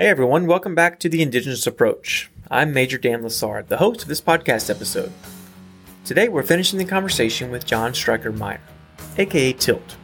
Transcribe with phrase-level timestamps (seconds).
[0.00, 2.30] Hey everyone, welcome back to the Indigenous Approach.
[2.50, 5.12] I'm Major Dan Lessard, the host of this podcast episode.
[6.06, 8.62] Today we're finishing the conversation with John Stryker Meyer,
[9.18, 9.96] aka Tilt,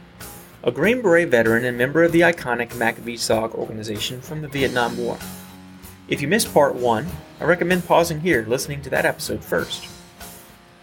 [0.63, 5.17] a Green Beret veteran and member of the iconic MACV-SOG organization from the Vietnam War.
[6.07, 7.07] If you missed part one,
[7.41, 9.87] I recommend pausing here, listening to that episode first.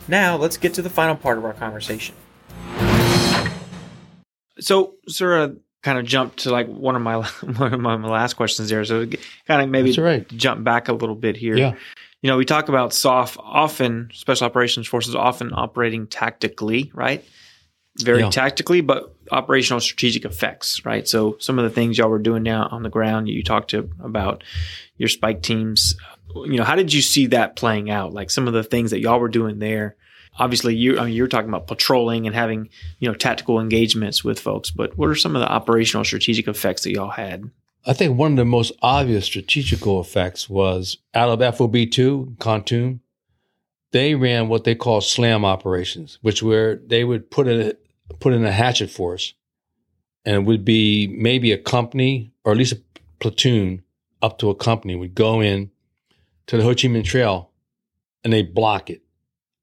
[0.08, 2.16] Now let's get to the final part of our conversation.
[4.58, 5.54] So, sort of, uh,
[5.84, 7.16] kind of jump to like one of my
[7.56, 8.84] one of my last questions there.
[8.84, 9.06] So,
[9.46, 10.26] kind of maybe right.
[10.28, 11.56] jump back a little bit here.
[11.56, 11.74] Yeah.
[12.22, 17.22] You know, we talk about SOF often, Special Operations Forces often operating tactically, right?
[18.00, 18.30] Very Yeah.
[18.30, 21.06] tactically, but operational strategic effects, right?
[21.06, 23.90] So some of the things y'all were doing now on the ground, you talked to
[24.02, 24.42] about
[24.96, 25.96] your spike teams.
[26.34, 28.14] You know, how did you see that playing out?
[28.14, 29.94] Like some of the things that y'all were doing there.
[30.38, 34.40] Obviously, you I mean, you're talking about patrolling and having you know tactical engagements with
[34.40, 37.50] folks, but what are some of the operational strategic effects that y'all had?
[37.86, 43.00] I think one of the most obvious strategical effects was out of FOB2, Kontum,
[43.94, 47.76] they ran what they call slam operations, which were they would put a,
[48.18, 49.34] put in a hatchet force,
[50.24, 52.82] and it would be maybe a company or at least a
[53.20, 53.84] platoon
[54.20, 55.70] up to a company would go in
[56.48, 57.52] to the Ho Chi Minh Trail,
[58.24, 59.03] and they block it.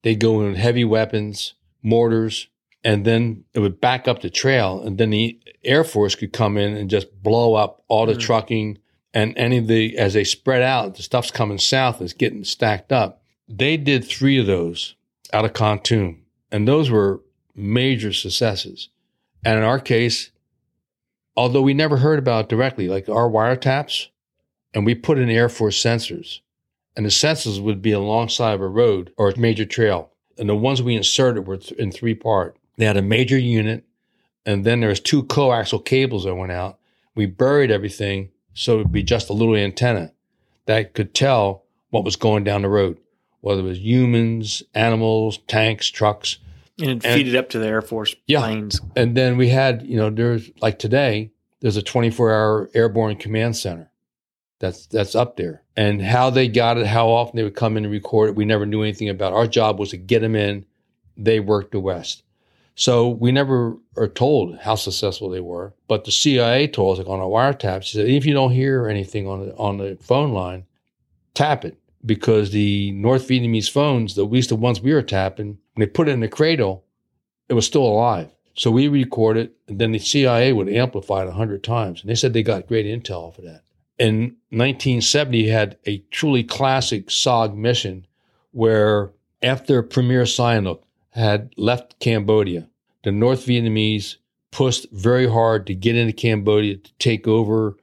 [0.04, 2.48] They go in with heavy weapons, mortars,
[2.84, 6.58] and then it would back up the trail, and then the Air Force could come
[6.58, 8.20] in and just blow up all the Mm.
[8.20, 8.78] trucking
[9.14, 12.92] and any of the as they spread out, the stuff's coming south, it's getting stacked
[12.92, 13.22] up.
[13.48, 14.96] They did three of those
[15.34, 16.20] out of Kontum,
[16.52, 17.22] and those were
[17.54, 18.90] major successes.
[19.44, 20.32] And in our case,
[21.36, 24.08] although we never heard about it directly, like our wiretaps,
[24.74, 26.40] and we put in Air Force sensors,
[26.96, 30.12] and the sensors would be alongside of a road or a major trail.
[30.38, 32.58] And the ones we inserted were th- in three part.
[32.78, 33.84] They had a major unit,
[34.46, 36.80] and then there was two coaxial cables that went out.
[37.16, 40.12] We buried everything so it'd be just a little antenna
[40.66, 42.98] that could tell what was going down the road,
[43.42, 46.38] whether it was humans, animals, tanks, trucks.
[46.80, 48.40] And it And- feed it up to the Air Force Yeah.
[48.42, 48.82] planes.
[48.96, 53.56] And then we had, you know, there's like today, there's a 24 hour airborne command
[53.56, 53.91] center
[54.62, 55.64] that's that's up there.
[55.76, 58.46] And how they got it, how often they would come in and record it, we
[58.46, 59.34] never knew anything about.
[59.34, 60.66] Our job was to get them in.
[61.18, 62.24] They worked the West.
[62.76, 65.74] So we never are told how successful they were.
[65.88, 68.88] But the CIA told us, like on our wiretaps, she said, if you don't hear
[68.88, 70.66] anything on the on the phone line,
[71.34, 71.78] tap it.
[72.04, 76.08] Because the North Vietnamese phones, at least the ones we were tapping, when they put
[76.08, 76.84] it in the cradle,
[77.50, 78.30] it was still alive.
[78.56, 82.02] So we record it, and then the CIA would amplify it a hundred times.
[82.02, 83.64] And they said they got great intel off of that.
[84.02, 88.08] In 1970, had a truly classic SOG mission
[88.50, 89.12] where
[89.44, 90.82] after Premier Sihanouk
[91.12, 92.68] had left Cambodia,
[93.04, 94.16] the North Vietnamese
[94.50, 97.78] pushed very hard to get into Cambodia to take over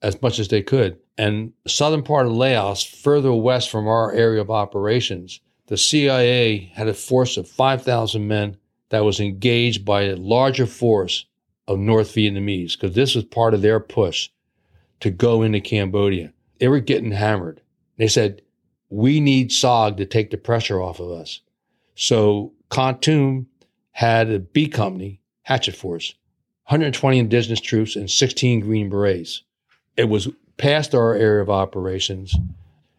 [0.00, 0.98] as much as they could.
[1.18, 6.72] And the southern part of Laos, further west from our area of operations, the CIA
[6.76, 8.56] had a force of 5,000 men
[8.88, 11.26] that was engaged by a larger force
[11.66, 14.30] of North Vietnamese because this was part of their push
[15.00, 16.32] to go into Cambodia.
[16.58, 17.60] They were getting hammered.
[17.96, 18.42] They said,
[18.90, 21.40] we need SOG to take the pressure off of us.
[21.94, 23.46] So Kontum
[23.92, 26.14] had a B company, Hatchet Force,
[26.66, 29.42] 120 indigenous troops and 16 Green Berets.
[29.96, 32.36] It was past our area of operations.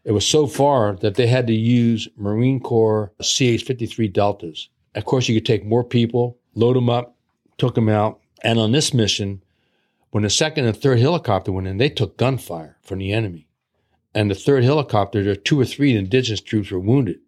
[0.04, 4.70] It was so far that they had to use Marine Corps CH 53 Deltas.
[4.96, 7.16] Of course, you could take more people, load them up,
[7.58, 8.20] took them out.
[8.44, 9.44] And on this mission,
[10.12, 13.48] when the second and third helicopter went in, they took gunfire from the enemy.
[14.14, 17.20] And the third helicopter, there were two or three indigenous troops were wounded.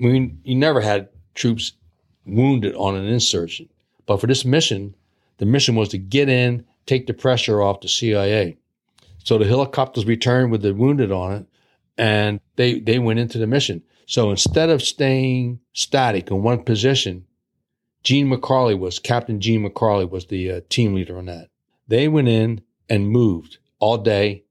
[0.00, 1.72] I mean, you never had troops
[2.24, 3.70] wounded on an insurgent.
[4.06, 4.94] But for this mission,
[5.38, 8.56] the mission was to get in, take the pressure off the CIA.
[9.24, 11.46] So the helicopters returned with the wounded on it,
[11.98, 13.82] and they, they went into the mission.
[14.06, 17.26] So instead of staying static in one position,
[18.04, 21.48] Gene McCarley was, Captain Gene McCarley was the uh, team leader on that.
[21.88, 24.44] They went in and moved all day,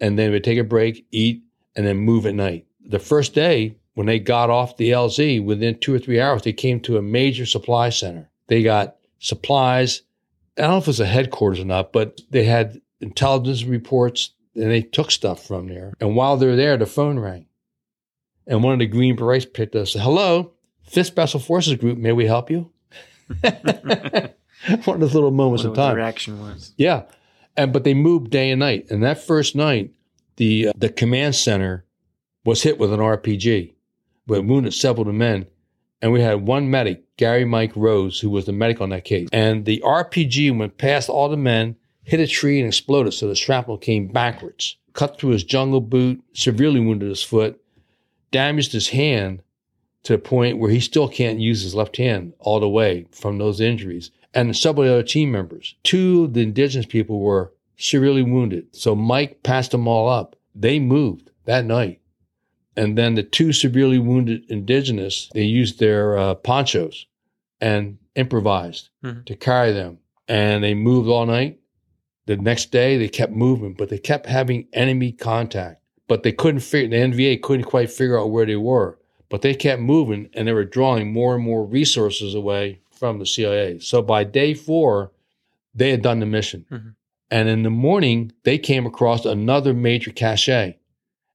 [0.00, 1.42] and then would take a break, eat,
[1.76, 2.66] and then move at night.
[2.84, 6.52] The first day, when they got off the LZ, within two or three hours, they
[6.52, 8.30] came to a major supply center.
[8.48, 10.02] They got supplies.
[10.56, 14.30] I don't know if it was a headquarters or not, but they had intelligence reports
[14.54, 15.94] and they took stuff from there.
[16.00, 17.46] And while they're there, the phone rang.
[18.46, 20.52] And one of the Green Berets picked up and said, Hello,
[20.82, 22.70] Fifth Special Forces Group, may we help you?
[24.84, 25.96] one of those little moments of time.
[25.96, 26.72] reaction was.
[26.76, 27.02] Yeah,
[27.56, 28.86] and but they moved day and night.
[28.90, 29.92] And that first night,
[30.36, 31.84] the uh, the command center
[32.44, 33.74] was hit with an RPG,
[34.26, 35.46] but wounded several of the men.
[36.00, 39.28] And we had one medic, Gary Mike Rose, who was the medic on that case.
[39.32, 43.14] And the RPG went past all the men, hit a tree, and exploded.
[43.14, 44.76] So the shrapnel came backwards.
[44.94, 47.60] cut through his jungle boot, severely wounded his foot,
[48.32, 49.42] damaged his hand
[50.02, 53.38] to the point where he still can't use his left hand all the way from
[53.38, 54.10] those injuries.
[54.34, 55.74] And several other team members.
[55.82, 58.74] Two of the indigenous people were severely wounded.
[58.74, 60.36] So Mike passed them all up.
[60.54, 62.00] They moved that night.
[62.76, 67.04] And then the two severely wounded indigenous, they used their uh, ponchos
[67.60, 69.24] and improvised Mhm.
[69.26, 69.98] to carry them.
[70.28, 71.58] And they moved all night.
[72.26, 75.82] The next day, they kept moving, but they kept having enemy contact.
[76.08, 78.98] But they couldn't figure, the NVA couldn't quite figure out where they were.
[79.28, 83.26] But they kept moving and they were drawing more and more resources away from the
[83.26, 83.80] CIA.
[83.80, 85.10] So by day four,
[85.74, 86.66] they had done the mission.
[86.70, 86.94] Mhm.
[87.32, 90.76] And in the morning, they came across another major cache.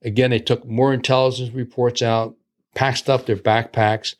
[0.01, 2.37] Again, they took more intelligence reports out,
[2.73, 4.15] packed stuff their backpacks,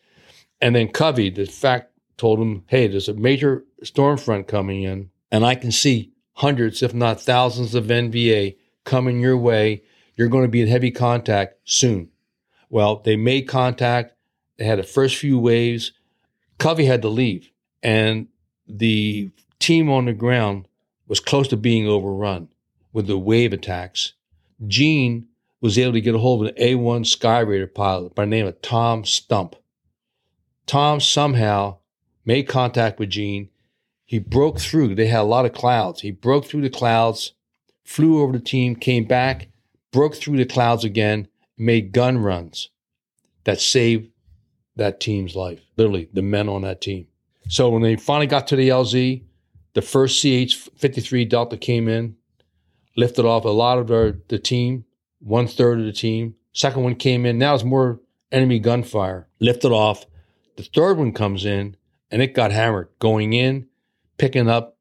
[0.59, 5.09] and then Covey, the fact, told them, "Hey, there's a major storm front coming in,
[5.31, 9.83] and I can see hundreds, if not thousands, of NVA coming your way.
[10.17, 12.09] You're going to be in heavy contact soon."
[12.69, 14.15] Well, they made contact.
[14.57, 15.93] They had the first few waves.
[16.57, 17.51] Covey had to leave,
[17.83, 18.27] and
[18.67, 20.67] the team on the ground
[21.07, 22.49] was close to being overrun
[22.91, 24.13] with the wave attacks.
[24.65, 25.27] Gene
[25.61, 28.61] was able to get a hold of an A1 Skyraider pilot by the name of
[28.61, 29.55] Tom Stump.
[30.65, 31.77] Tom somehow
[32.25, 33.49] made contact with Gene.
[34.05, 34.95] He broke through.
[34.95, 36.01] They had a lot of clouds.
[36.01, 37.33] He broke through the clouds,
[37.83, 39.47] flew over the team, came back,
[39.91, 41.27] broke through the clouds again,
[41.57, 42.69] made gun runs
[43.43, 44.09] that saved
[44.77, 45.59] that team's life.
[45.75, 47.07] Literally, the men on that team.
[47.49, 49.23] So when they finally got to the LZ,
[49.73, 52.15] the first CH 53 Delta came in,
[52.95, 54.85] lifted off a lot of the team,
[55.19, 56.35] one third of the team.
[56.53, 57.37] Second one came in.
[57.37, 57.99] Now it's more
[58.31, 59.27] enemy gunfire.
[59.39, 60.05] Lifted off.
[60.55, 61.77] The third one comes in
[62.09, 63.67] and it got hammered going in,
[64.17, 64.77] picking up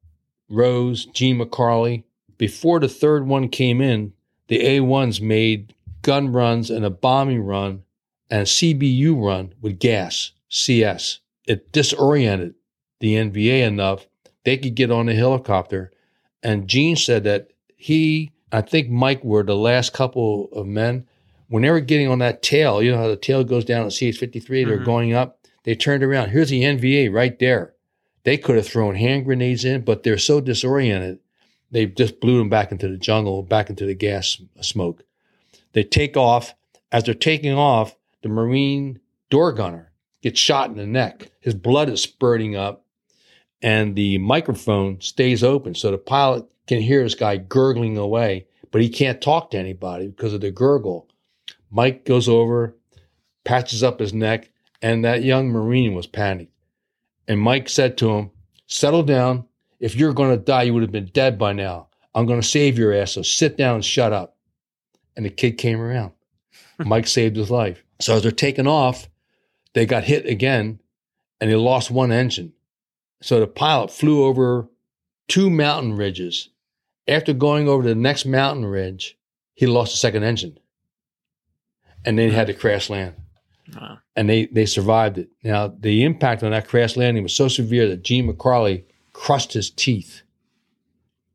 [0.49, 2.03] Rose, Gene McCarley.
[2.37, 4.13] Before the third one came in,
[4.47, 7.83] the A1s made gun runs and a bombing run
[8.29, 11.19] and a CBU run with gas, CS.
[11.47, 12.55] It disoriented
[12.99, 14.07] the NVA enough
[14.43, 15.91] they could get on a helicopter.
[16.41, 21.05] And Gene said that he, I think Mike were the last couple of men.
[21.49, 23.91] When they were getting on that tail, you know how the tail goes down at
[23.91, 24.85] CH 53, they're Mhm.
[24.85, 25.39] going up.
[25.65, 26.29] They turned around.
[26.29, 27.73] Here's the NVA right there.
[28.23, 31.19] They could have thrown hand grenades in, but they're so disoriented,
[31.71, 35.03] they just blew them back into the jungle, back into the gas smoke.
[35.73, 36.55] They take off.
[36.89, 38.99] As they're taking off, the Marine
[39.29, 39.91] door gunner
[40.21, 41.31] gets shot in the neck.
[41.39, 42.85] His blood is spurting up,
[43.61, 45.75] and the microphone stays open.
[45.75, 50.07] So the pilot can hear this guy gurgling away, but he can't talk to anybody
[50.07, 51.07] because of the gurgle.
[51.69, 52.75] Mike goes over,
[53.43, 56.53] patches up his neck, and that young Marine was panicked.
[57.27, 58.31] And Mike said to him,
[58.67, 59.45] Settle down.
[59.79, 61.87] If you're going to die, you would have been dead by now.
[62.13, 64.35] I'm going to save your ass, so sit down and shut up.
[65.15, 66.11] And the kid came around.
[66.79, 67.83] Mike saved his life.
[67.99, 69.07] So as they're taking off,
[69.73, 70.79] they got hit again
[71.39, 72.53] and they lost one engine.
[73.21, 74.69] So the pilot flew over
[75.27, 76.49] two mountain ridges.
[77.07, 79.17] After going over the next mountain ridge,
[79.53, 80.59] he lost the second engine.
[82.05, 83.15] And then he had to crash land.
[83.75, 83.99] Wow.
[84.15, 85.29] And they, they survived it.
[85.43, 89.69] Now, the impact on that crash landing was so severe that Gene McCarley crushed his
[89.69, 90.21] teeth.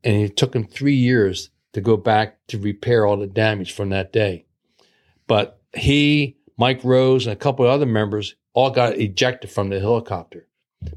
[0.03, 3.89] And it took him three years to go back to repair all the damage from
[3.89, 4.45] that day.
[5.27, 9.79] But he, Mike Rose, and a couple of other members all got ejected from the
[9.79, 10.47] helicopter,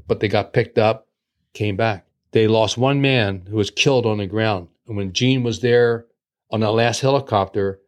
[0.07, 1.07] but they got picked up,
[1.53, 2.05] came back.
[2.31, 4.67] They lost one man who was killed on the ground.
[4.87, 6.05] And when Gene was there
[6.51, 7.79] on that last helicopter,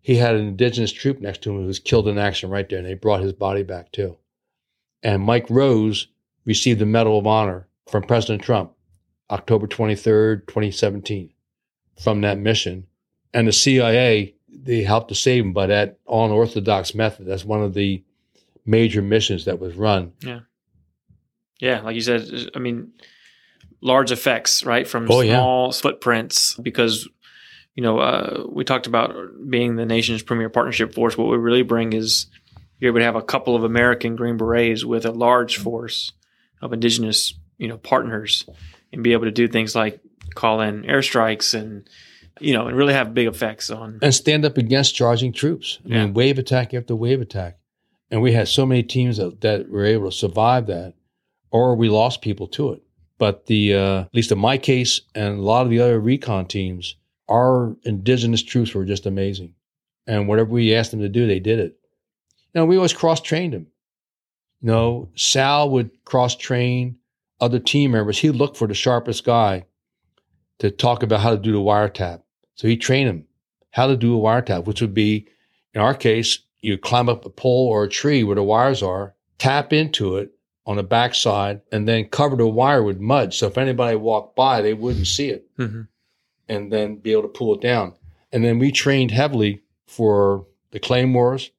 [0.00, 2.78] he had an indigenous troop next to him who was killed in action right there,
[2.78, 4.16] and they brought his body back too.
[5.02, 6.08] And Mike Rose
[6.44, 8.72] received the Medal of Honor from President Trump,
[9.30, 11.32] October 23rd, 2017,
[12.00, 12.86] from that mission.
[13.34, 17.26] And the CIA, they helped to save him by that unorthodox method.
[17.26, 18.02] That's one of the
[18.64, 20.12] major missions that was run.
[20.20, 20.40] Yeah,
[21.60, 22.92] Yeah, like you said, I mean,
[23.80, 25.36] large effects, right, from Oh, yeah.
[25.38, 26.54] small footprints.
[26.54, 27.08] Because
[27.74, 29.14] you know, uh, we talked about
[29.48, 31.16] being the nation's premier partnership force.
[31.16, 32.26] What we really bring is
[32.78, 36.12] you're able to have a couple of American Green Berets with a large force
[36.60, 38.44] of indigenous, you know, partners,
[38.92, 40.00] and be able to do things like
[40.34, 41.88] call in airstrikes and
[42.40, 43.98] you know, and really have big effects on.
[44.02, 45.78] and stand up against charging troops.
[45.84, 46.04] I Yeah.
[46.04, 47.58] mean, wave attack after wave attack.
[48.10, 50.94] And we had so many teams that, that were able to survive that,
[51.50, 52.82] or we lost people to it.
[53.18, 56.46] But the, uh, at least in my case and a lot of the other recon
[56.46, 56.96] teams,
[57.28, 59.54] our indigenous troops were just amazing.
[60.06, 61.76] And whatever we asked them to do, they did it.
[62.54, 63.68] Know, we always cross trained them.
[64.60, 66.96] You know, Sal would cross train
[67.40, 68.18] other team members.
[68.18, 69.64] He'd look for the sharpest guy
[70.62, 72.22] to talk about how to do the wiretap.
[72.54, 73.24] So he trained him
[73.70, 75.26] how to do a wiretap, which would be,
[75.74, 79.16] in our case, you climb up a pole or a tree where the wires are,
[79.38, 80.30] tap into it
[80.64, 83.34] on the backside, and then cover the wire with mud.
[83.34, 85.88] So if anybody walked by, they wouldn't see it, Mhm.
[86.48, 87.94] and then be able to pull it down.
[88.30, 91.50] And then we trained heavily for the claymores,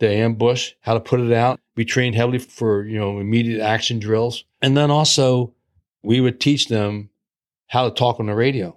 [0.00, 1.58] the ambush, how to put it out.
[1.76, 5.54] We trained heavily for you know immediate action drills, and then also
[6.02, 7.08] we would teach them
[7.70, 8.76] how to talk on the radio.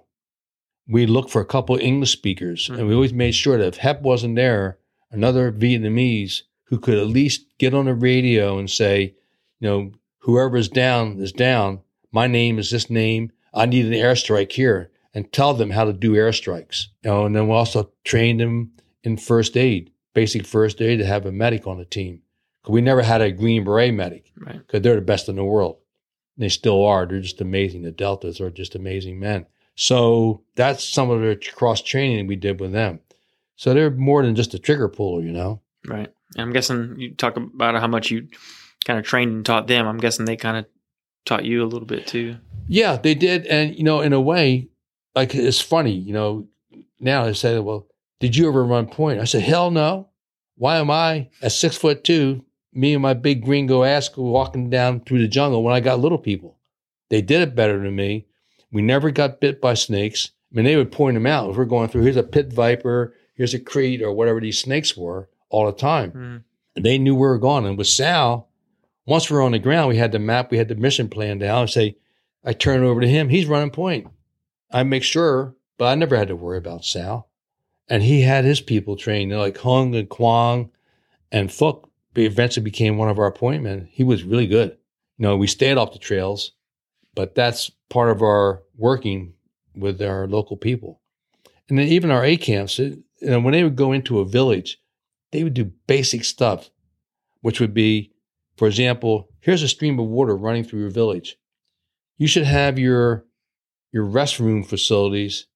[0.86, 2.94] We looked for a couple of English speakers, and we mm-hmm.
[2.94, 4.78] always made sure that if HEP wasn't there,
[5.10, 9.14] another Vietnamese who could at least get on the radio and say,
[9.58, 11.80] you know, whoever is down is down.
[12.12, 13.32] My name is this name.
[13.52, 16.86] I need an airstrike here, and tell them how to do airstrikes.
[17.02, 18.72] You know, and then we also trained them
[19.02, 22.20] in first aid, basic first aid, to have a medic on the team.
[22.62, 24.58] Because we never had a Green Beret medic Right.
[24.58, 25.78] because they're the best in the world.
[26.36, 27.06] They still are.
[27.06, 27.82] They're just amazing.
[27.82, 29.46] The Deltas are just amazing men.
[29.76, 33.00] So that's some of the cross training we did with them.
[33.56, 35.60] So they're more than just a trigger puller, you know.
[35.86, 36.12] Right.
[36.36, 38.28] And I'm guessing you talk about how much you
[38.84, 39.86] kind of trained and taught them.
[39.86, 40.66] I'm guessing they kind of
[41.24, 42.36] taught you a little bit too.
[42.66, 44.68] Yeah, they did, and you know, in a way,
[45.14, 46.48] like it's funny, you know.
[46.98, 47.86] Now they say, "Well,
[48.20, 50.08] did you ever run point?" I said, "Hell no.
[50.56, 55.00] Why am I at six foot two, me and my big gringo ass walking down
[55.00, 56.58] through the jungle when I got little people?
[57.10, 58.26] They did it better than me.
[58.72, 60.30] We never got bit by snakes.
[60.52, 61.50] I mean, they would point them out.
[61.50, 64.96] If we're going through, here's a pit viper, here's a krait, or whatever these snakes
[64.96, 66.10] were, all the time.
[66.12, 66.42] Mm.
[66.76, 67.66] And they knew we were gone.
[67.66, 68.48] And with Sal,
[69.06, 71.38] once we were on the ground, we had the map, we had the mission plan
[71.38, 71.62] down.
[71.62, 71.96] I say,
[72.44, 73.28] I turn it over to him.
[73.28, 74.08] He's running point.
[74.70, 77.28] I make sure, but I never had to worry about Sal.
[77.88, 80.70] And he had his people trained, know, like Hung and Kwang
[81.30, 83.88] and Fook eventually became one of our appointment.
[83.90, 84.76] He was really good.
[85.18, 86.52] You know, we stayed off the trails,
[87.14, 89.34] but that's part of our working
[89.76, 91.00] with our local people.
[91.68, 94.24] And then even our A camps, it, you know, when they would go into a
[94.24, 94.78] village,
[95.32, 96.70] they would do basic stuff,
[97.40, 98.12] which would be,
[98.56, 101.36] for example, here's a stream of water running through your village.
[102.18, 103.24] You should have your
[103.92, 105.46] your restroom facilities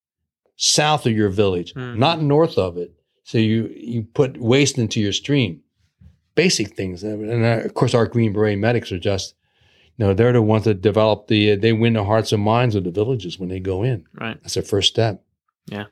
[0.56, 1.98] south of your village, Mhm.
[1.98, 2.92] not north of it.
[3.24, 5.62] So you you put waste into your stream.
[6.38, 9.34] Basic things, and uh, of course, our Green Beret medics are just,
[9.96, 11.56] you know, they're the ones that develop the.
[11.56, 14.06] They win the hearts and minds of the villages when they go in.
[14.14, 14.38] Right.
[14.42, 15.24] That's their first step.
[15.66, 15.86] Yeah.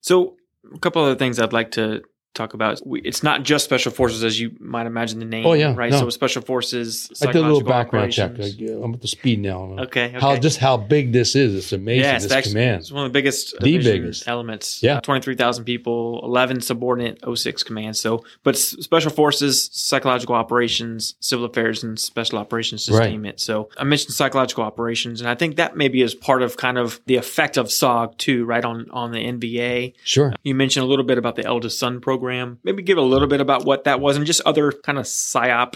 [0.00, 0.36] So
[0.74, 2.00] a couple other things I'd like to
[2.34, 2.80] talk about.
[2.86, 5.46] It's not just special forces as you might imagine the name.
[5.46, 5.90] Oh, yeah, Right.
[5.90, 6.00] no.
[6.00, 7.10] So special forces.
[7.22, 8.32] I did a little background check.
[8.40, 9.76] I- I'm at the speed now.
[9.80, 10.06] Okay.
[10.06, 10.18] okay.
[10.20, 11.54] How just how big this is?
[11.54, 12.12] It's amazing.
[12.14, 12.80] This actually command.
[12.80, 14.28] it's one of the biggest, The biggest.
[14.28, 14.82] elements.
[14.82, 14.96] Yeah.
[14.96, 18.00] Uh, twenty three thousand people, eleven subordinate 06 commands.
[18.00, 23.10] So, but special forces, psychological operations, civil affairs, and special operations, just Right.
[23.10, 23.40] name it.
[23.40, 27.00] So, I mentioned psychological operations, and I think that maybe is part of kind of
[27.06, 29.94] the effect of SOG too, right on on the NVA.
[30.04, 30.32] Sure.
[30.42, 32.23] You mentioned a little bit about the eldest son program.
[32.62, 35.74] Maybe give a little bit about what that was, and just other kind of psyop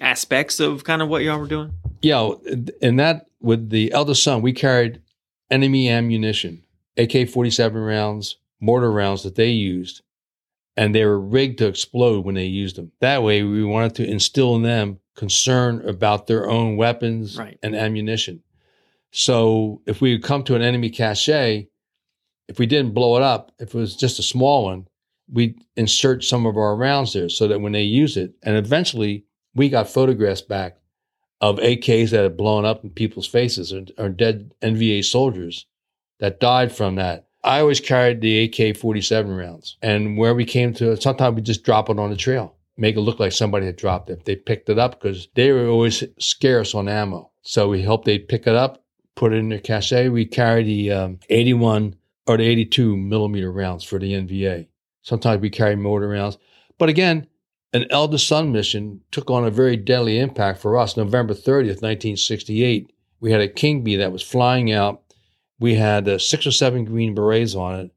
[0.00, 1.72] aspects of kind of what y'all were doing.
[2.02, 2.32] Yeah,
[2.80, 5.02] and that with the eldest son, we carried
[5.50, 6.62] enemy ammunition,
[6.96, 10.02] AK 47 rounds, mortar rounds that they used,
[10.76, 12.92] and they were rigged to explode when they used them.
[13.00, 17.58] That way, we wanted to instill in them concern about their own weapons Right.
[17.62, 18.42] and ammunition.
[19.10, 21.28] So if we would come to an enemy cache,
[22.48, 24.86] if we didn't blow it up, if it was just a small one,
[25.32, 29.24] we'd insert some of our rounds there so that when they use it, and eventually
[29.54, 30.76] we got photographs back
[31.40, 35.66] of AKs that had blown up in people's faces or, or dead NVA soldiers
[36.18, 37.28] that died from that.
[37.42, 39.78] I always carried the AK 47 rounds.
[39.80, 43.00] And where we came to, sometimes we just drop it on the trail, make it
[43.00, 44.26] look like somebody had dropped it.
[44.26, 47.30] They picked it up because they were always scarce on ammo.
[47.42, 48.84] So we hoped they'd pick it up,
[49.16, 49.92] put it in their cache.
[49.92, 51.96] We carry the um, 81
[52.26, 54.68] or the 82 millimeter rounds for the NVA.
[55.10, 56.38] Sometimes we carry mortar rounds.
[56.78, 57.26] But again,
[57.72, 60.96] an eldest son mission took on a very deadly impact for us.
[60.96, 65.02] November 30th, 1968, we had a King Bee that was flying out.
[65.58, 67.90] We had uh, six or seven Green Berets on it,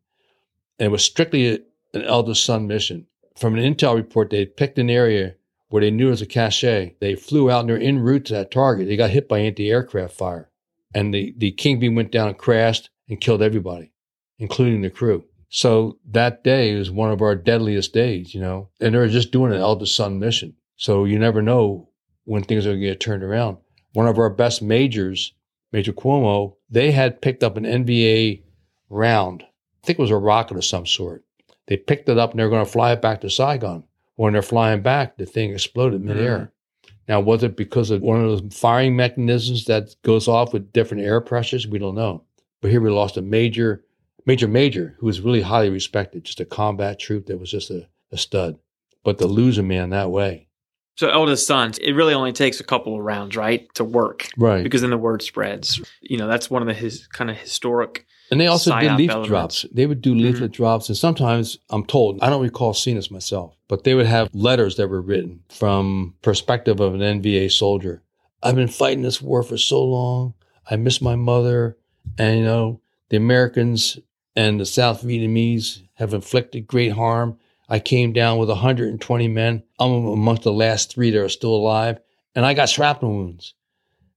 [0.80, 1.60] and it was strictly a,
[1.94, 3.06] an eldest son mission.
[3.38, 5.36] From an intel report, they picked an area
[5.70, 6.64] where they knew it was a cache.
[7.00, 8.88] They flew out and they're en route to that target.
[8.88, 10.50] They got hit by anti-aircraft fire,
[10.96, 13.92] and the, the King Bee went down and crashed and killed everybody,
[14.40, 15.26] including the crew.
[15.56, 19.32] So that day was one of our deadliest days, you know, and they were just
[19.32, 20.56] doing an eldest son mission.
[20.78, 21.90] So you never know
[22.24, 23.58] when things are going to get turned around.
[23.94, 25.32] One of our best majors,
[25.72, 28.42] Major Cuomo, they had picked up an NVA
[28.90, 29.44] round.
[29.44, 31.24] I think it was a rocket of some sort.
[31.68, 33.84] They picked it up and they were going to fly it back to Saigon.
[34.16, 36.38] When they're flying back, the thing exploded midair.
[36.38, 36.96] Mm-hmm.
[37.10, 41.04] Now, was it because of one of those firing mechanisms that goes off with different
[41.04, 41.68] air pressures?
[41.68, 42.24] We don't know.
[42.60, 43.84] But here we lost a major
[44.26, 47.88] Major Major, who was really highly respected, just a combat troop that was just a,
[48.12, 48.58] a stud.
[49.04, 50.48] But to lose a man that way,
[50.96, 54.64] So eldest son, it really only takes a couple of rounds, right, to work right?
[54.64, 55.82] because then the word spreads.
[56.02, 58.06] You know, that's one of the his kind of historic.
[58.32, 59.28] And they also did leaflet elements.
[59.28, 59.66] drops.
[59.74, 60.24] They would do mm-hmm.
[60.24, 64.06] leaflet drops, and sometimes I'm told I don't recall seeing this myself, but they would
[64.06, 68.02] have letters that were written from perspective of an NVA soldier.
[68.42, 70.34] I've been fighting this war for so long.
[70.70, 71.78] I miss my mother,
[72.18, 74.00] and you know the Americans
[74.36, 77.38] and the South Vietnamese have inflicted great harm.
[77.70, 79.64] I came down with 120 men.
[79.80, 82.00] I'm amongst the last three that are still alive,
[82.36, 83.54] and I got shrapnel wounds,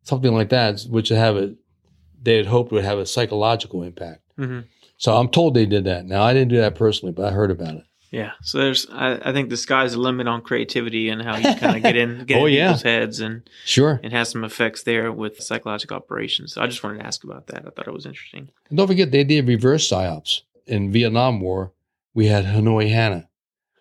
[0.02, 1.54] something like that, which have a
[2.22, 4.20] they had hoped would have a psychological impact.
[4.36, 4.60] hmm
[4.96, 6.06] So I'm told they did that.
[6.06, 7.84] Now I didn't do that personally, but I heard about it.
[8.10, 8.32] Yeah.
[8.42, 11.76] So there's, I, I think the sky's the limit on creativity and how you kind
[11.76, 12.66] of get in, get Oh, in yeah.
[12.68, 14.00] people's heads and Sure.
[14.02, 16.54] it has some effects there with psychological operations.
[16.54, 17.64] So I just wanted to ask about that.
[17.66, 18.48] I thought it was interesting.
[18.68, 21.72] And don't forget they did reverse psyops in Vietnam War.
[22.14, 23.28] We had Hanoi Hannah,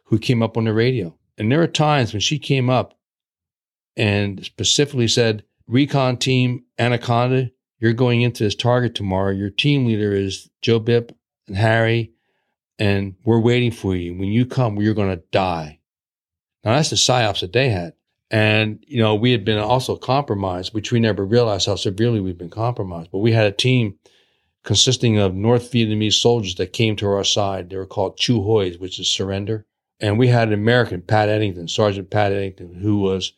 [0.05, 2.97] who came up on the radio, and there were times when she came up
[3.97, 9.31] and specifically said, "Recon team Anaconda, you're going into this target tomorrow.
[9.31, 11.15] Your team leader is Joe Bipp
[11.47, 12.11] and Harry,
[12.79, 14.13] and we're waiting for you.
[14.13, 15.79] When you come, you're going to die."
[16.63, 17.93] Now that's the psyops that they had.
[18.31, 22.37] And, you know, we had been also compromised, which we never realized how severely we've
[22.37, 23.11] been compromised.
[23.11, 23.99] But we had a team
[24.63, 27.69] consisting of North Vietnamese soldiers that came to our side.
[27.69, 29.65] They were called Chieu Hois, which is surrender.
[29.99, 33.33] And we had an American, Pat Eddington, Sergeant Pat Eddington, who was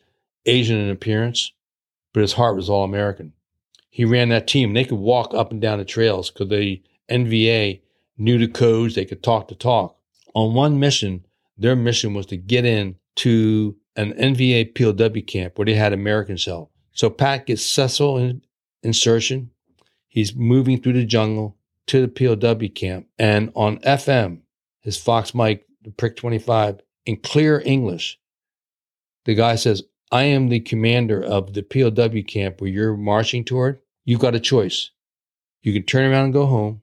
[0.46, 1.52] Asian in appearance,
[2.14, 3.34] but his heart was all American.
[3.90, 4.72] He ran that team.
[4.72, 7.82] They could walk up and down the trails because the NVA
[8.18, 8.94] knew the codes.
[8.94, 9.96] They could talk the talk.
[10.34, 11.24] On one mission,
[11.56, 16.44] their mission was to get in to an NVA POW camp where they had Americans
[16.44, 16.68] held.
[16.92, 18.42] So Pat gets Cecil in,
[18.82, 19.50] insertion.
[20.08, 21.56] He's moving through the jungle
[21.86, 23.06] to the POW camp.
[23.18, 24.40] And on FM,
[24.80, 28.18] his Fox mic, the Prick 25, in clear English,
[29.24, 33.80] the guy says, I am the commander of the POW camp where you're marching toward.
[34.04, 34.90] You've got a choice.
[35.62, 36.82] You can turn around and go home,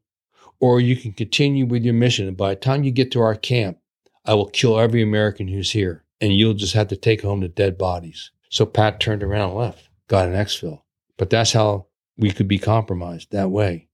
[0.59, 2.27] or you can continue with your mission.
[2.27, 3.77] And by the time you get to our camp,
[4.25, 7.47] I will kill every American who's here, and you'll just have to take home the
[7.47, 8.31] dead bodies.
[8.49, 10.81] So Pat turned around and left, got an exfil.
[11.17, 11.87] But that's how
[12.17, 13.87] we could be compromised that way.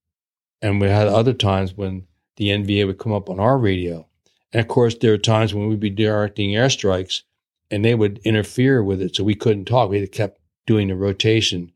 [0.62, 4.08] And we had other times when the NVA would come up on our radio.
[4.54, 7.24] And of course, there are times when we'd be directing airstrikes
[7.69, 9.15] and they would interfere with it.
[9.15, 9.89] So we couldn't talk.
[9.89, 11.71] We kept doing the rotation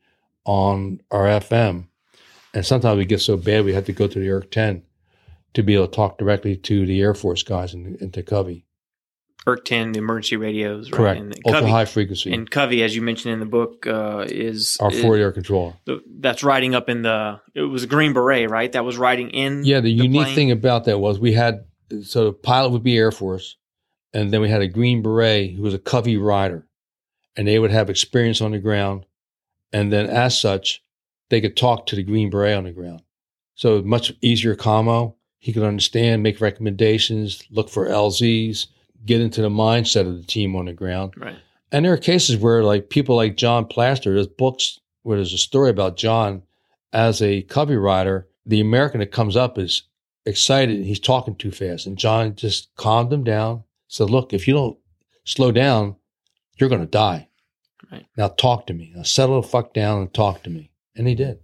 [0.45, 1.87] on our FM.
[2.55, 4.81] And sometimes we get so bad we had to go to the URC 10
[5.53, 8.65] to be able to talk directly to the Air Force guys in, in Covey.
[9.45, 10.97] URC 10, the emergency radios, right?
[10.97, 11.19] Correct.
[11.19, 12.33] And Ultra Covey, high frequency.
[12.33, 15.73] and Covey, as you mentioned in the book, uh, is our forward air controller.
[15.83, 17.41] the, that's riding up in the.
[17.53, 18.71] It was a Green Beret, right?
[18.71, 19.63] That was riding in.
[19.63, 20.35] Yeah, the, unique plane?
[20.35, 21.65] thing about that was we had
[22.03, 23.57] so the pilot would be Air Force,
[24.13, 26.65] and then we had a Green Beret who was a Covey rider,
[27.35, 29.05] and they would have experience on the ground,
[29.71, 30.81] and then as such,
[31.35, 33.01] they could talk to the Green Beret on the ground.
[33.55, 35.15] So much easier commo.
[35.39, 38.67] He could understand, make recommendations, look for LZs,
[39.05, 41.13] get into the mindset of the team on the ground.
[41.17, 41.35] Right.
[41.73, 45.37] And there are cases where, like people like John Plaster, there's books where there's a
[45.37, 46.43] story about John
[46.93, 48.29] as a Covey rider.
[48.45, 49.83] The American that comes up is
[50.25, 50.85] excited.
[50.85, 53.63] He's talking too fast, and John just calmed him down.
[53.87, 54.77] Said, "Look, if you don't
[55.25, 55.97] slow down,
[56.57, 57.27] you're going to die.
[57.91, 58.05] Right.
[58.15, 58.93] Now talk to me.
[58.95, 61.39] Now settle the fuck down and talk to me." And he did.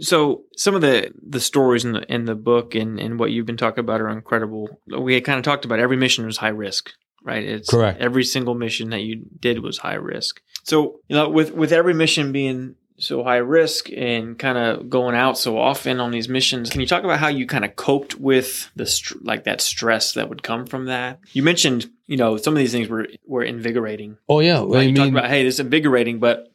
[0.00, 3.46] So some of the the stories in the in the book and and what you've
[3.46, 4.68] been talking about are incredible.
[4.86, 6.90] We had kind of talked about every mission was high risk,
[7.22, 7.44] right?
[7.44, 8.00] It's Correct.
[8.00, 10.40] Every single mission that you did was high risk.
[10.64, 15.14] So you know, with with every mission being so high risk and kind of going
[15.14, 18.14] out so often on these missions, can you talk about how you kind of coped
[18.14, 21.18] with the str- like that stress that would come from that?
[21.32, 24.16] You mentioned you know some of these things were were invigorating.
[24.26, 26.51] Oh yeah, well, I you talked mean, about, hey, this is invigorating, but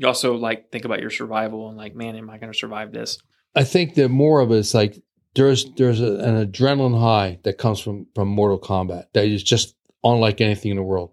[0.00, 2.90] you also like think about your survival and like, man, am I going to survive
[2.90, 3.18] this?
[3.54, 4.96] I think that more of it is like
[5.34, 9.76] there's there's a, an adrenaline high that comes from from mortal combat that is just
[10.02, 11.10] unlike anything in the world.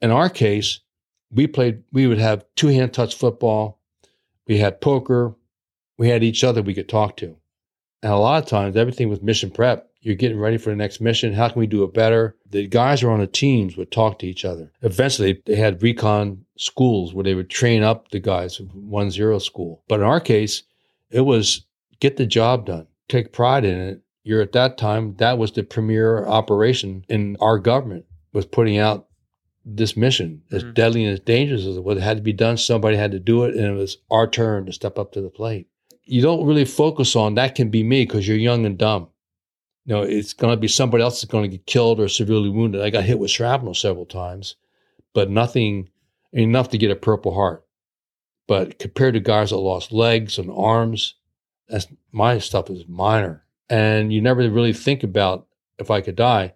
[0.00, 0.78] In our case,
[1.32, 1.82] we played.
[1.92, 3.80] We would have two hand touch football.
[4.46, 5.34] We had poker.
[5.98, 7.36] We had each other we could talk to,
[8.04, 9.90] and a lot of times everything was mission prep.
[10.00, 11.32] You're getting ready for the next mission.
[11.32, 12.36] How can we do it better?
[12.48, 14.70] The guys who are on the teams would talk to each other.
[14.82, 19.38] Eventually, they had recon schools where they would train up the guys, of one zero
[19.38, 19.82] school.
[19.88, 20.62] But in our case,
[21.10, 21.64] it was
[22.00, 24.00] get the job done, take pride in it.
[24.24, 29.06] You're at that time, that was the premier operation in our government was putting out
[29.64, 30.74] this mission as Mhm.
[30.74, 31.98] deadly and as dangerous as it was.
[31.98, 32.56] It had to be done.
[32.56, 33.54] Somebody had to do it.
[33.54, 35.66] And it was our turn to step up to the plate.
[36.04, 39.08] You don't really focus on that can be me because you're young and dumb.
[39.84, 42.50] you know, it's going to be somebody else that's going to get killed or severely
[42.50, 42.82] wounded.
[42.82, 44.54] I got hit with shrapnel several times,
[45.14, 45.88] but nothing
[46.32, 47.64] enough to get a Purple Heart.
[48.46, 51.14] But compared to guys that lost legs and arms,
[51.68, 53.44] that's my stuff is minor.
[53.68, 55.46] And you never really think about
[55.78, 56.54] if I could die.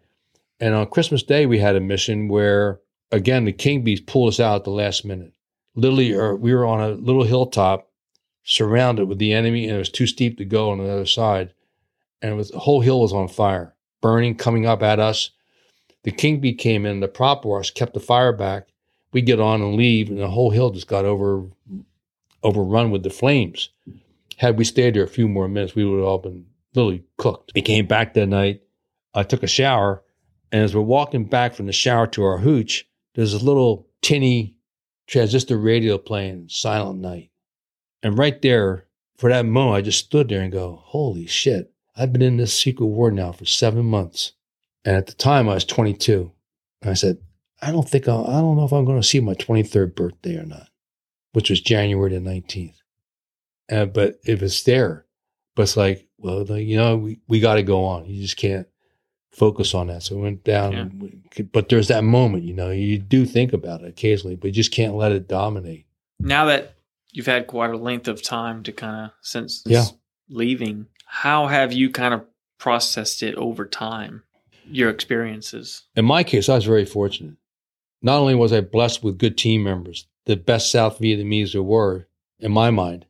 [0.58, 2.80] And on Christmas Day, we had a mission where,
[3.10, 5.32] again, the King Bees pulled us out at the last minute.
[5.74, 7.88] Literally, uh, we were on a little hilltop
[8.44, 11.52] surrounded with the enemy, and it was too steep to go on the other side.
[12.22, 15.30] And was, the whole hill was on fire, burning, coming up at us.
[16.04, 18.68] The King Bee came in, the prop wash kept the fire back.
[19.12, 21.44] We get on and leave, and the whole hill just got over
[22.42, 23.68] overrun with the flames.
[24.36, 27.52] Had we stayed there a few more minutes, we would have all been literally cooked.
[27.54, 28.62] We came back that night.
[29.14, 30.02] I took a shower,
[30.50, 34.56] and as we're walking back from the shower to our hooch, there's a little tinny
[35.06, 37.30] transistor radio playing Silent Night.
[38.02, 42.12] And right there, for that moment, I just stood there and go, holy shit, I've
[42.12, 44.32] been in this secret war now for seven months.
[44.84, 46.32] And at the time, I was 22.
[46.80, 47.18] And I said,
[47.62, 50.36] I don't think I'll, I don't know if I'm going to see my 23rd birthday
[50.36, 50.68] or not,
[51.32, 52.74] which was January the 19th.
[53.70, 55.06] Uh, but if it's there,
[55.54, 58.06] but it's like, well, you know, we, we got to go on.
[58.06, 58.66] You just can't
[59.30, 60.02] focus on that.
[60.02, 61.44] So we went down, yeah.
[61.52, 64.72] but there's that moment, you know, you do think about it occasionally, but you just
[64.72, 65.86] can't let it dominate.
[66.20, 66.74] Now that
[67.12, 69.84] you've had quite a length of time to kind of since yeah.
[70.28, 72.24] leaving, how have you kind of
[72.58, 74.24] processed it over time?
[74.64, 75.82] Your experiences.
[75.96, 77.34] In my case, I was very fortunate.
[78.02, 82.08] Not only was I blessed with good team members, the best South Vietnamese there were,
[82.40, 83.06] in my mind,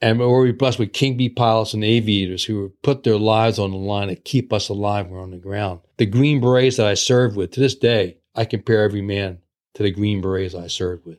[0.00, 3.76] and we're blessed with King Bee pilots and aviators who put their lives on the
[3.76, 5.80] line to keep us alive when we're on the ground.
[5.98, 9.38] The Green Berets that I served with, to this day, I compare every man
[9.74, 11.18] to the Green Berets I served with.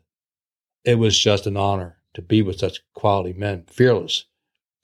[0.83, 4.25] It was just an honor to be with such quality men, fearless.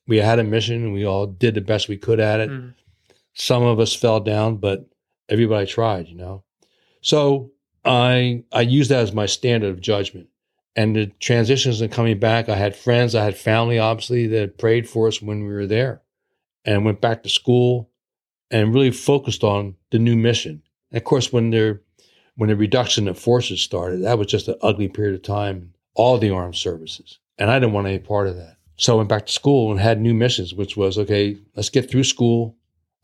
[0.07, 2.49] We had a mission and we all did the best we could at it.
[2.49, 2.73] Mm.
[3.33, 4.87] Some of us fell down, but
[5.27, 6.43] everybody tried, you know.
[7.01, 7.51] So
[7.85, 10.27] I I use that as my standard of judgment
[10.75, 14.87] and the transitions and coming back, I had friends, I had family, obviously, that prayed
[14.87, 16.01] for us when we were there
[16.65, 17.89] and went back to school
[18.51, 20.61] and really focused on the new mission.
[20.91, 21.81] And of course, when there,
[22.35, 26.17] when the reduction of forces started, that was just an ugly period of time, all
[26.17, 27.19] the armed services.
[27.37, 28.57] And I didn't want any part of that.
[28.77, 31.89] So I went back to school and had new missions, which was, okay, let's get
[31.89, 32.55] through school.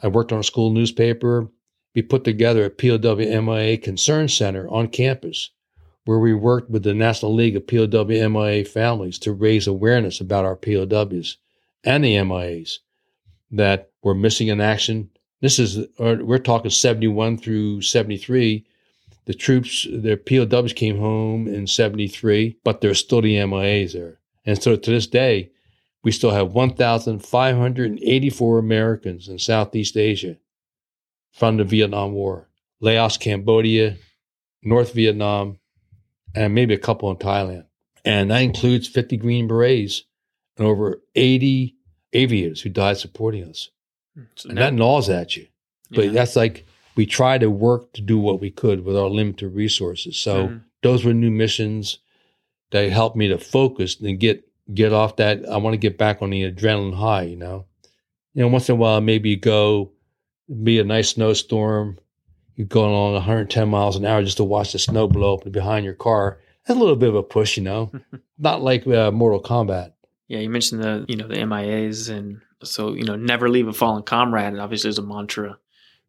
[0.02, 1.50] I worked on a school newspaper.
[1.96, 5.52] We put together a POW MIA concern center on campus
[6.04, 10.44] where we worked with the National League of POW MIA families to raise awareness about
[10.44, 11.38] our POWs
[11.86, 12.80] and the MIAs
[13.52, 15.10] that were missing in action.
[15.40, 18.66] This is, uh, we're talking 71 through 73.
[19.24, 24.20] The troops, their POWs came home in 73, but there's still the MIAs there.
[24.46, 25.52] And so to this day,
[26.04, 30.36] we still have 1,584 Americans in Southeast Asia
[31.36, 32.48] from the Vietnam War,
[32.80, 33.98] Laos, Cambodia,
[34.64, 35.60] North Vietnam,
[36.34, 37.66] and maybe a couple in Thailand.
[38.06, 40.04] And that includes 50 Green Berets
[40.58, 41.76] and over 80
[42.14, 43.70] aviators who died supporting us.
[44.36, 45.48] So and now, that gnaws at you.
[45.92, 46.12] But yeah.
[46.12, 50.18] that's like we try to work to do what we could with our limited resources.
[50.18, 50.58] So mm-hmm.
[50.84, 52.00] those were new missions
[52.72, 55.46] that helped me to focus and get get off that.
[55.48, 57.66] I want to get back on the adrenaline high, you know.
[58.34, 59.92] You know, once in a while maybe go
[60.64, 62.00] be a nice snowstorm,
[62.56, 65.86] you're going along 110 miles an hour just to watch the snow blow up behind
[65.86, 66.40] your car.
[66.66, 67.92] That's a little bit of a push, you know,
[68.40, 69.96] not like uh, mortal combat.
[70.28, 73.74] Yeah, you mentioned the you know the MIAs, and so you know never leave a
[73.74, 74.48] fallen comrade.
[74.48, 75.60] And obviously, is a mantra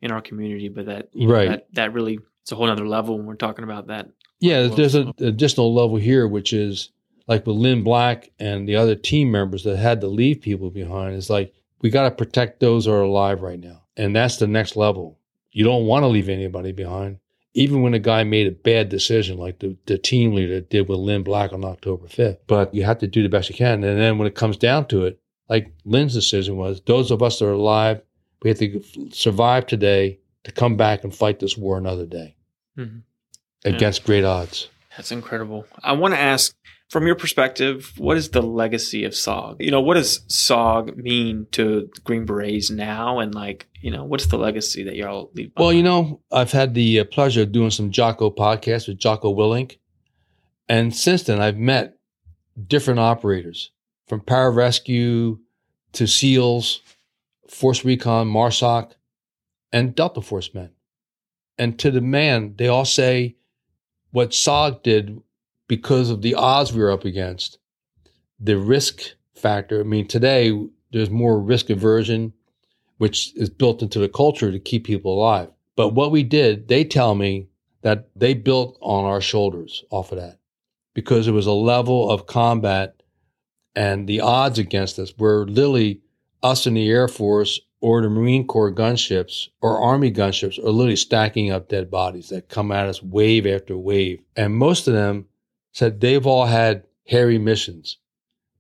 [0.01, 2.87] in our community, but that you know, right that, that really it's a whole other
[2.87, 4.09] level when we're talking about that.
[4.41, 6.91] Yeah, there's an additional level here, which is
[7.27, 11.15] like with Lynn Black and the other team members that had to leave people behind.
[11.15, 14.47] It's like we got to protect those who are alive right now, and that's the
[14.47, 15.19] next level
[15.57, 17.19] you don't want to leave anybody behind.
[17.55, 20.99] Even when a guy made a bad decision, like the, the team leader did with
[20.99, 22.37] Lynn Black on October 5th.
[22.47, 23.83] But you have to do the best you can.
[23.83, 27.39] And then when it comes down to it, like Lynn's decision was, those of us
[27.39, 28.03] that are alive,
[28.43, 28.83] we have to
[29.13, 32.37] survive today to come back and fight this war another day
[32.77, 32.99] mm-hmm.
[33.65, 34.07] against yeah.
[34.07, 34.69] great odds.
[34.95, 35.65] That's incredible.
[35.83, 36.55] I want to ask
[36.89, 39.57] from your perspective, what is the legacy of SOG?
[39.59, 43.19] You know, what does SOG mean to Green Berets now?
[43.19, 45.53] And like, you know, what's the legacy that y'all leave?
[45.55, 45.65] Behind?
[45.65, 49.35] Well, you know, I've had the uh, pleasure of doing some Jocko podcasts with Jocko
[49.35, 49.79] Willink.
[50.69, 51.99] And since then, I've met
[52.67, 53.73] different operators
[54.07, 55.39] from pararescue
[55.93, 56.83] to SEALs,
[57.49, 58.93] Force Recon, MARSOC,
[59.73, 60.71] and Delta Force men.
[61.59, 63.37] And to the man, they all say
[64.11, 65.21] what SOG did
[65.69, 67.59] because of the odds we were up against,
[68.39, 69.01] the risk
[69.35, 69.81] factor.
[69.81, 70.53] I mean, today
[70.93, 72.33] there's more risk aversion.
[72.99, 75.51] which is built into the culture to keep people alive.
[75.77, 77.49] But what we did, they tell me
[77.83, 80.39] that they built on our shoulders off of that
[80.95, 83.03] because it was a level of combat
[83.75, 86.01] and the odds against us were literally
[86.43, 90.97] us in the Air Force or the Marine Corps gunships or Army gunships are literally
[90.97, 94.23] stacking up dead bodies that come at us wave after wave.
[94.37, 95.27] And most of them
[95.77, 97.99] said they've all had hairy missions,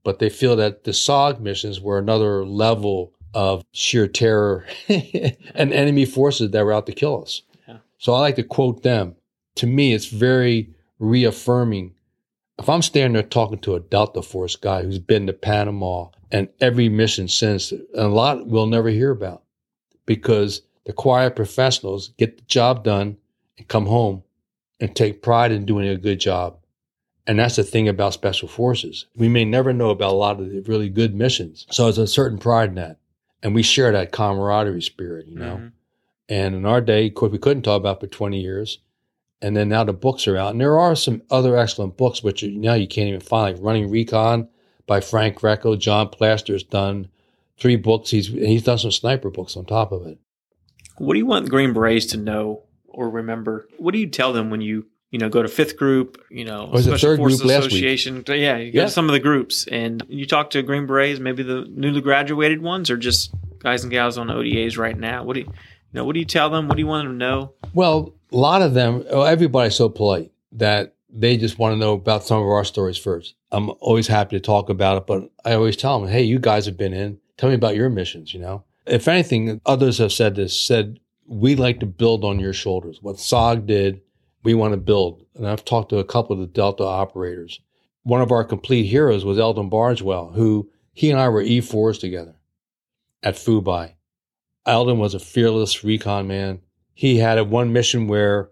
[0.04, 6.04] but they feel that the SOG missions were another level of sheer terror and enemy
[6.04, 7.40] forces that were out to kill us.
[7.66, 7.78] Yeah.
[7.96, 9.16] So I like to quote them.
[9.54, 11.94] To me, it's very reaffirming.
[12.58, 16.50] If I'm standing there talking to a Delta Force guy who's been to Panama and
[16.60, 19.42] every mission since, and a lot we'll never hear about
[20.04, 23.16] because the quiet professionals get the job done
[23.56, 24.22] and come home
[24.80, 26.58] and take pride in doing a good job.
[27.26, 29.06] And that's the thing about special forces.
[29.16, 31.66] We may never know about a lot of the really good missions.
[31.70, 32.98] So there's a certain pride in that.
[33.42, 35.56] And we share that camaraderie spirit, you know.
[35.56, 35.66] Mm-hmm.
[36.28, 38.78] And in our day, of course, we couldn't talk about for 20 years.
[39.42, 40.52] And then now the books are out.
[40.52, 43.90] And there are some other excellent books, which now you can't even find, like Running
[43.90, 44.48] Recon
[44.86, 45.76] by Frank Greco.
[45.76, 47.08] John Plaster's done
[47.58, 48.10] three books.
[48.10, 50.18] He's he's done some sniper books on top of it.
[50.98, 53.68] What do you want the Green Berets to know or remember?
[53.76, 56.22] What do you tell them when you you know go to fifth group?
[56.30, 58.24] You know, oh, Special Forces Association.
[58.26, 58.84] Yeah, you go yeah.
[58.84, 62.62] to some of the groups and you talk to Green Berets, maybe the newly graduated
[62.62, 65.24] ones, or just guys and gals on ODAs right now.
[65.24, 65.52] What do you, you
[65.92, 66.04] know?
[66.04, 66.68] What do you tell them?
[66.68, 67.52] What do you want them to know?
[67.74, 69.04] Well, a lot of them.
[69.10, 72.98] Oh, everybody's so polite that they just want to know about some of our stories
[72.98, 73.34] first.
[73.52, 76.66] I'm always happy to talk about it, but I always tell them, hey, you guys
[76.66, 77.18] have been in.
[77.38, 78.64] Tell me about your missions, you know?
[78.86, 82.98] If anything, others have said this, said, we like to build on your shoulders.
[83.02, 84.00] What SOG did,
[84.46, 85.26] we want to build.
[85.34, 87.58] And I've talked to a couple of the Delta operators.
[88.04, 92.36] One of our complete heroes was Eldon Bargewell, who he and I were E4s together
[93.24, 93.96] at Phu Bai.
[94.64, 96.60] Eldon was a fearless recon man.
[96.94, 98.50] He had a one mission where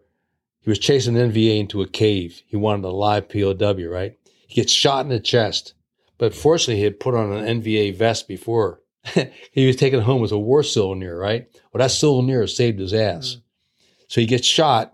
[0.58, 2.42] he was chasing an NVA into a cave.
[2.44, 4.18] He wanted a live POW, right?
[4.48, 5.74] He gets shot in the chest.
[6.18, 8.80] But fortunately, he had put on an NVA vest before.
[9.52, 11.46] he was taken home as a war souvenir, right?
[11.72, 13.28] Well, that souvenir saved his ass.
[13.28, 13.40] Mm-hmm.
[14.08, 14.93] So he gets shot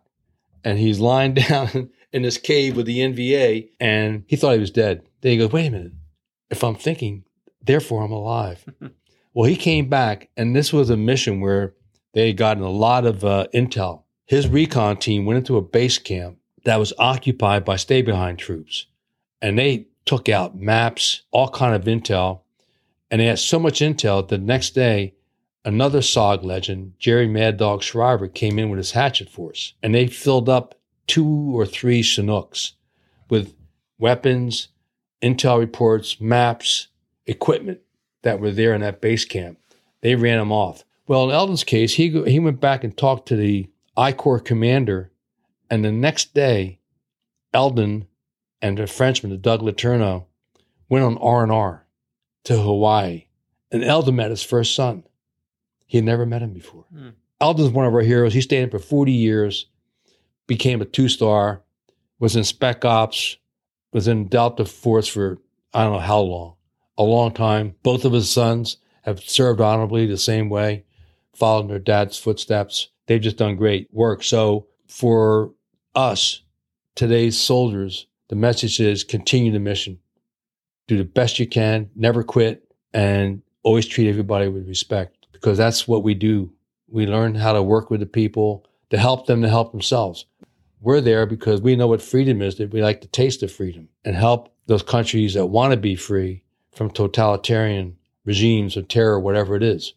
[0.65, 4.71] and he's lying down in this cave with the NVA and he thought he was
[4.71, 5.03] dead.
[5.21, 5.93] Then he goes, wait a minute.
[6.51, 7.25] If I'm thinking,
[7.63, 8.65] therefore I'm alive.
[9.35, 11.75] well, he came back and this was a mission where
[12.15, 15.99] they had gotten a lot of uh, intel his recon team went into a base
[15.99, 18.87] camp that was occupied by stay behind troops.
[19.43, 22.43] And they took out maps, all kind of intel.
[23.11, 25.15] And they had so much intel that the next day,
[25.65, 29.75] another SOG legend, Jerry Mad Dog Shriver, came in with his hatchet force.
[29.83, 30.75] And they filled up
[31.07, 32.73] two or three Chinooks
[33.29, 33.55] with
[33.99, 34.69] weapons,
[35.23, 36.89] intel reports, maps,
[37.27, 37.81] equipment
[38.23, 39.59] that were there in that base camp.
[40.03, 40.85] They ran them off.
[41.07, 45.11] Well, in Eldon's case, he, he went back and talked to the I Corps commander.
[45.69, 46.79] And the next day,
[47.53, 48.07] Eldon
[48.63, 50.27] and a Frenchman, Doug Letourneau,
[50.89, 51.87] went on R&R
[52.45, 53.27] to Hawaii.
[53.71, 55.05] And Eldon met his first son.
[55.91, 56.85] He had never met him before.
[56.95, 57.15] Mm.
[57.41, 58.33] Eldon's one of our heroes.
[58.33, 59.67] He stayed in for 40 years,
[60.47, 61.63] became a two-star,
[62.21, 63.39] was in Spec Ops,
[63.93, 65.39] was in Delta Force for
[65.75, 66.55] I don't know how long,
[66.97, 67.75] a long time.
[67.83, 70.85] Both of his sons have served honorably the same way,
[71.35, 74.23] followed in their dad's footsteps they've just done great work.
[74.23, 75.51] So for
[75.97, 76.43] us,
[76.95, 79.99] today's soldiers, the message is continue the mission,
[80.87, 85.89] do the best you can, never quit, and always treat everybody with respect because that's
[85.89, 86.53] what we do.
[86.89, 90.27] We learn how to work with the people to help them to help themselves.
[90.81, 93.89] We're there because we know what freedom is, that we like to taste of freedom
[94.05, 99.57] and help those countries that want to be free from totalitarian regimes of terror, whatever
[99.57, 99.95] it is,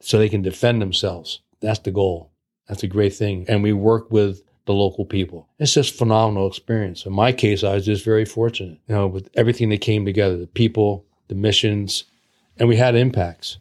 [0.00, 1.40] so they can defend themselves.
[1.60, 2.30] That's the goal.
[2.68, 3.44] That's a great thing.
[3.48, 5.48] And we work with the local people.
[5.58, 7.04] It's just phenomenal experience.
[7.04, 10.36] In my case, I was just very fortunate, you know, with everything that came together,
[10.36, 12.04] the people, the missions,
[12.56, 13.58] and we had impacts.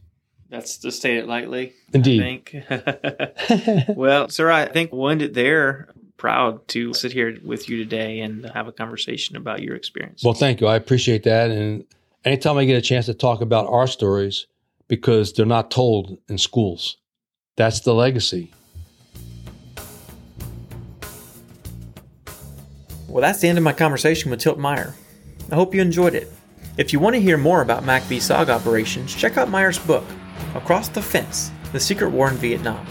[0.51, 1.73] That's to state it lightly.
[1.93, 2.65] Indeed.
[3.95, 5.87] well, sir, I think we'll end it there.
[6.17, 10.23] Proud to sit here with you today and have a conversation about your experience.
[10.25, 10.67] Well, thank you.
[10.67, 11.51] I appreciate that.
[11.51, 11.85] And
[12.25, 14.45] anytime I get a chance to talk about our stories,
[14.89, 16.97] because they're not told in schools,
[17.55, 18.51] that's the legacy.
[23.07, 24.95] Well, that's the end of my conversation with Tilt Meyer.
[25.49, 26.29] I hope you enjoyed it.
[26.77, 30.03] If you want to hear more about MACV SOG operations, check out Meyer's book,
[30.55, 32.85] Across the Fence The Secret War in Vietnam.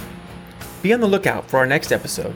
[0.83, 2.35] Be on the lookout for our next episode,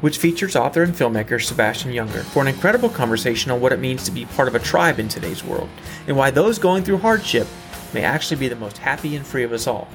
[0.00, 4.04] which features author and filmmaker Sebastian Junger for an incredible conversation on what it means
[4.04, 5.68] to be part of a tribe in today's world
[6.06, 7.46] and why those going through hardship
[7.92, 9.88] may actually be the most happy and free of us all.